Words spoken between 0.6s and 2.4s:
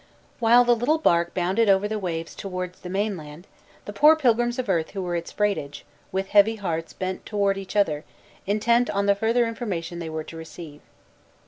the little bark bounded over the waves